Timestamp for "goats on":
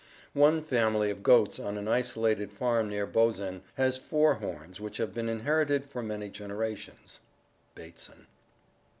1.21-1.77